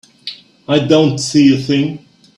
[0.67, 2.03] I don't see a thing.